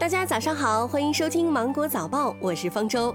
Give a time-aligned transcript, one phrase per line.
[0.00, 3.14] 大家早上好，欢迎收听《芒果早报》，我是方舟。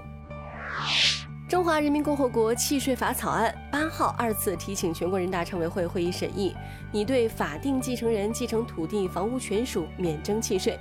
[1.48, 6.52] 中华人民共和国契税法草案八号二次提请全国人大常委会会议审议，
[6.90, 10.76] 拟对法定继承人继承土地房屋权属免征契税。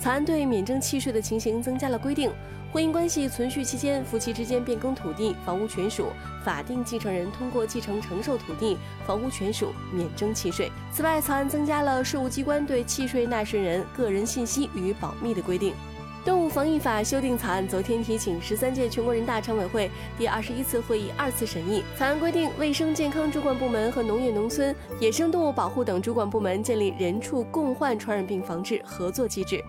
[0.00, 2.32] 草案对免征契税的情形增加了规定：
[2.72, 6.06] 婚姻关系存续期间，夫妻之间变更土地房屋权属，
[6.42, 10.72] 法定继承人通过继承承受土地房屋权属免征契税。
[10.90, 15.74] 此外，草案增加了税务机关对契税纳税人个人信息予以保密的规定。
[16.26, 21.84] 动物防疫法修订草案昨天提请十三届全国人大常委会第二十一次会议二次审议。
[21.96, 29.62] 草案规定，卫生健康主管部门和农业农村、野生动物保护等主管部门建立人畜共患传染病防治合作机制。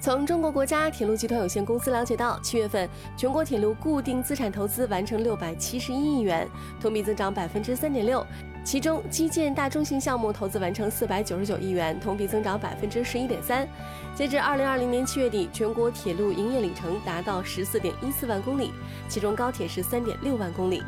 [0.00, 6.48] 从中国国家铁路集团有限公司了解到，七月份全国铁路固定资产投资完成六百七十一亿元，
[6.80, 8.26] 同比增长百分之三点六。
[8.64, 13.68] 其中，基建大中型项目投资完成四百九十九亿元，同比增长百分之十一点三。
[14.14, 18.72] 截至二零二零年七月底，全国铁路营业里程达到十四点一四万公里，
[19.06, 20.82] 其中高铁是三点六万公里。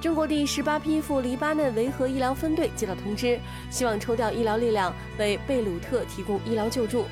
[0.00, 3.38] 中国第十八批赴黎巴嫩维和医疗分队接到通知，
[3.70, 7.04] 希望抽调医疗力量为贝鲁特提供医疗救助。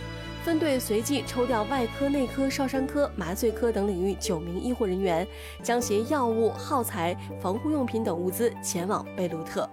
[0.45, 5.27] 分队随即抽调外科、内科、烧伤科、麻醉科等领域九名医护人员，
[5.63, 9.69] 将携药物、耗材、防护用品等物资前往贝鲁特。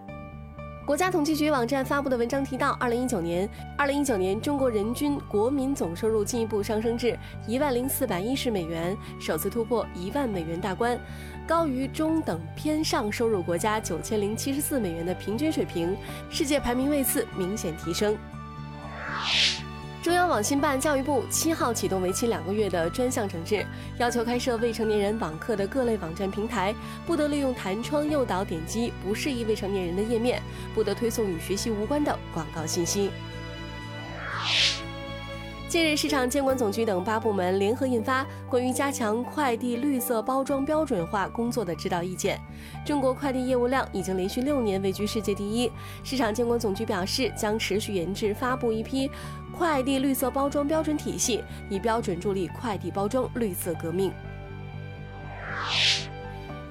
[0.85, 10.99] 国家统计局网站发布的文章提到，二零一九年，二零一九年中国人均国民总收入进一步上升至一万零四百一十美元，首次突破一万美元大关，
[11.47, 15.95] 高于中等偏上收入国家九千零七十四美元的平均水平，
[16.29, 18.17] 世界排名位次明显提升。
[20.27, 23.65] 网信办、教育部七号启动为期两个月的专项整治，
[23.97, 26.75] 要求开设未成年人网课的各类网站平台
[27.05, 30.41] 不得利用弹窗诱导点击不适宜未成年人的页面，
[30.75, 33.09] 不得推送与学习无关的广告信息。
[35.77, 42.41] 近日，市场监管总局等八部门联合印发关于加强快递绿色包装标准化工作的指导意见。
[42.83, 45.71] 中国快递业务量已经连续六年位居世界第一。
[46.03, 49.07] 市场监管总局表示，将持续研制发布一批
[49.55, 54.11] 快递绿色包装标准体系，以标准助力快递包装绿色革命。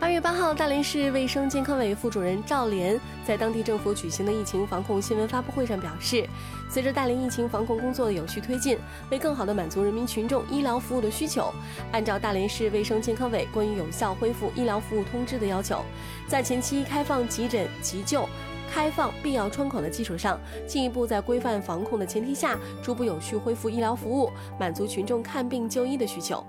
[0.06, 6.24] 二月八号，大连市卫生健康委副主任赵连在当地政府举行的疫情防控新闻发布会上表示，
[6.70, 8.78] 随着大连疫情防控工作的有序推进，
[9.10, 11.52] 为更好地满足人民群众医疗服务的需求，
[11.90, 15.82] 按照大连市卫生健康委关于有效恢复医疗服务通知的要求，
[16.28, 18.28] 在前期开放急诊急救、
[18.72, 26.46] 开放必要窗口的基础上，进一步在规范防控的前提下，逐步有序恢复医疗服务，满足群众看病就医的需求。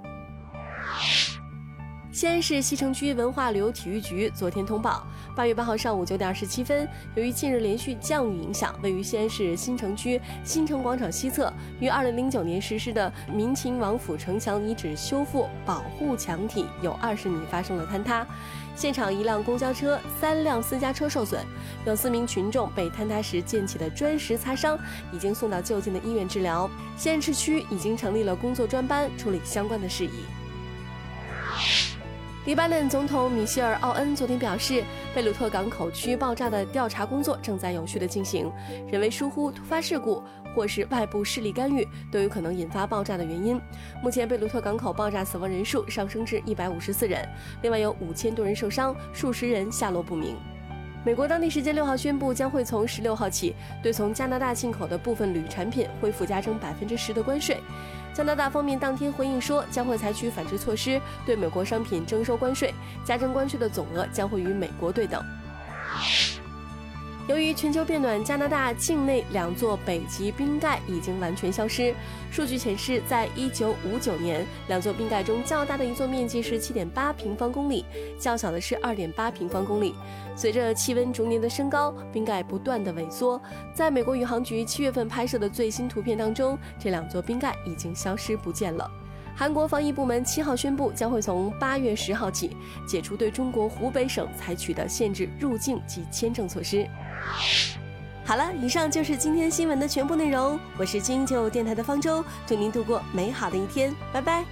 [2.18, 5.06] 西安市西城区文化旅游体育局昨天通报，
[5.36, 18.26] 八月八号上午九点二十七分，由于近日连续降雨影响，位于西安市新城区新城广场西侧于二零零九年实施的民勤王府城墙遗址修复保护墙体有二十米发生了坍塌，
[18.76, 21.46] 现场一辆公交车、三辆私家车受损，
[21.86, 24.76] 有四名群众被坍塌时溅起的砖石擦伤，
[25.14, 26.68] 已经送到就近的医院治疗。
[26.98, 30.26] 西安市区已经成立了工作专班处理相关的事宜。
[32.48, 34.82] 黎巴嫩总统米歇尔·奥恩昨天表示，
[35.14, 38.50] 贝鲁特港口区爆炸的调查工作正在有序的进行，
[38.90, 40.24] 人为疏忽、突发事故
[40.56, 43.60] 或是外部势力干预都有可能引发爆炸的原因。
[44.02, 47.28] 目前，贝鲁特港口爆炸死亡人数上升至一百五十四人，
[47.64, 50.38] 另外有五千多人受伤，数十人下落不明。
[51.08, 57.62] 美国当地时间六号宣布，将会从十六号起对从加拿大进口的部分铝产品恢复加征百分之十的关税。
[58.14, 62.74] 加拿大方面当天回应说，将会采取反制措施，对美国商品征收关税，
[63.06, 65.24] 加征关税的总额将会与美国对等。
[67.28, 71.94] 由于全球变暖，加拿大境内两座北极冰盖已经完全消失。
[72.32, 77.86] 数据显示，在1959年，两座冰盖中较大的一座面积是7.8平方公里，
[78.18, 79.94] 较小的是2.8平方公里。
[80.38, 83.42] 随着气温逐年的升高，冰盖不断的萎缩。
[83.74, 88.90] 在美国宇航局七月份拍摄的最新图片当中，这两座冰盖已经消失不见了。
[89.38, 92.58] 韩国防疫部门七号宣布，将会从八月十号起
[92.88, 96.88] 解除对中国湖北省采取的限制入境及签证措施。
[98.26, 100.60] 好了，以上就是今天新闻的全部内容。
[100.76, 104.44] 我是金九电台的方舟，祝您度过美好的一天，拜拜。